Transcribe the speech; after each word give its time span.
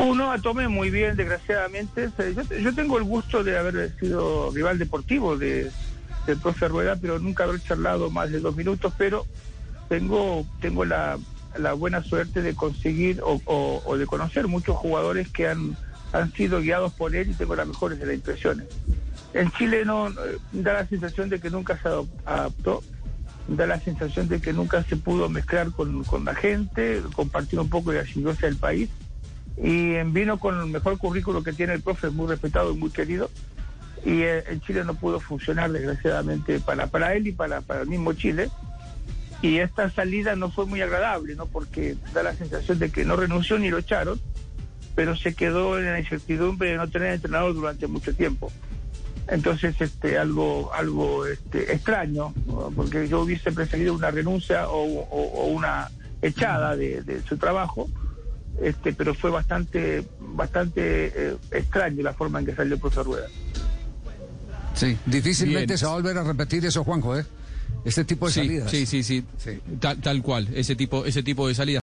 Uno, 0.00 0.32
tomé 0.40 0.66
muy 0.68 0.90
bien, 0.90 1.14
desgraciadamente. 1.14 2.08
Yo, 2.60 2.74
tengo 2.74 2.96
el 2.96 3.04
gusto 3.04 3.44
de 3.44 3.58
haber 3.58 3.94
sido 3.98 4.50
rival 4.50 4.78
deportivo 4.78 5.36
de, 5.36 5.70
del 6.26 6.38
profe 6.38 6.68
Rueda, 6.68 6.96
pero 6.96 7.18
nunca 7.18 7.44
haber 7.44 7.60
charlado 7.60 8.10
más 8.10 8.30
de 8.30 8.40
dos 8.40 8.56
minutos, 8.56 8.94
pero 8.96 9.26
tengo, 9.88 10.46
tengo 10.60 10.86
la, 10.86 11.18
buena 11.76 12.02
suerte 12.02 12.40
de 12.40 12.54
conseguir 12.54 13.20
o, 13.22 13.40
o, 13.44 13.96
de 13.98 14.06
conocer 14.06 14.48
muchos 14.48 14.76
jugadores 14.76 15.28
que 15.28 15.48
han, 15.48 15.76
han 16.12 16.32
sido 16.32 16.60
guiados 16.60 16.94
por 16.94 17.14
él 17.14 17.30
y 17.30 17.34
tengo 17.34 17.54
las 17.54 17.68
mejores 17.68 17.98
de 17.98 18.06
las 18.06 18.14
impresiones. 18.14 18.66
En 19.34 19.50
Chile 19.52 19.84
no 19.84 20.10
da 20.52 20.72
la 20.72 20.86
sensación 20.86 21.28
de 21.28 21.40
que 21.40 21.50
nunca 21.50 21.78
se 21.80 21.88
adaptó, 22.24 22.82
da 23.48 23.66
la 23.66 23.78
sensación 23.78 24.28
de 24.28 24.40
que 24.40 24.54
nunca 24.54 24.82
se 24.82 24.96
pudo 24.96 25.28
mezclar 25.28 25.70
con, 25.72 26.04
con 26.04 26.24
la 26.24 26.34
gente, 26.34 27.02
compartir 27.14 27.60
un 27.60 27.68
poco 27.68 27.92
de 27.92 28.02
la 28.02 28.36
del 28.40 28.56
país 28.56 28.88
y 29.62 30.02
vino 30.04 30.38
con 30.38 30.58
el 30.58 30.66
mejor 30.66 30.96
currículo 30.98 31.42
que 31.42 31.52
tiene 31.52 31.74
el 31.74 31.82
profe, 31.82 32.10
muy 32.10 32.26
respetado 32.28 32.72
y 32.72 32.76
muy 32.76 32.90
querido, 32.90 33.30
y 34.04 34.22
eh, 34.22 34.44
en 34.48 34.60
Chile 34.62 34.84
no 34.84 34.94
pudo 34.94 35.20
funcionar 35.20 35.70
desgraciadamente 35.70 36.60
para, 36.60 36.86
para 36.86 37.14
él 37.14 37.26
y 37.26 37.32
para, 37.32 37.60
para 37.60 37.82
el 37.82 37.88
mismo 37.88 38.14
Chile. 38.14 38.48
Y 39.42 39.58
esta 39.58 39.90
salida 39.90 40.36
no 40.36 40.50
fue 40.50 40.66
muy 40.66 40.80
agradable, 40.80 41.34
¿no? 41.34 41.46
Porque 41.46 41.96
da 42.12 42.22
la 42.22 42.34
sensación 42.34 42.78
de 42.78 42.90
que 42.90 43.04
no 43.04 43.16
renunció 43.16 43.58
ni 43.58 43.70
lo 43.70 43.78
echaron, 43.78 44.20
pero 44.94 45.16
se 45.16 45.34
quedó 45.34 45.78
en 45.78 45.86
la 45.86 46.00
incertidumbre 46.00 46.70
de 46.70 46.76
no 46.76 46.88
tener 46.88 47.14
entrenador 47.14 47.54
durante 47.54 47.86
mucho 47.86 48.14
tiempo. 48.14 48.50
Entonces, 49.28 49.80
este, 49.80 50.18
algo, 50.18 50.72
algo 50.74 51.26
este, 51.26 51.72
extraño, 51.72 52.34
porque 52.74 53.08
yo 53.08 53.20
hubiese 53.20 53.52
preferido 53.52 53.94
una 53.94 54.10
renuncia 54.10 54.68
o, 54.68 55.46
una 55.46 55.90
echada 56.20 56.76
de 56.76 57.22
su 57.26 57.38
trabajo, 57.38 57.88
este, 58.60 58.92
pero 58.92 59.14
fue 59.14 59.30
bastante, 59.30 60.04
bastante 60.20 61.06
eh, 61.14 61.36
extraño 61.50 62.02
la 62.02 62.14
forma 62.14 62.40
en 62.40 62.46
que 62.46 62.54
salió 62.54 62.74
el 62.74 62.80
profesor 62.80 63.06
Rueda. 63.06 63.28
Sí, 64.74 64.96
difícilmente 65.06 65.76
se 65.76 65.86
va 65.86 65.92
a 65.92 65.94
volver 65.96 66.18
a 66.18 66.22
repetir 66.22 66.64
eso, 66.64 66.84
Juanjo, 66.84 67.18
¿eh? 67.18 67.24
Este 67.84 68.04
tipo 68.04 68.26
de 68.26 68.32
sí, 68.32 68.40
salidas. 68.40 68.70
Sí, 68.70 68.86
sí, 68.86 69.02
sí. 69.02 69.24
Tal, 69.78 70.00
tal 70.00 70.22
cual, 70.22 70.48
ese 70.54 70.76
tipo, 70.76 71.04
ese 71.06 71.22
tipo 71.22 71.48
de 71.48 71.54
salidas. 71.54 71.78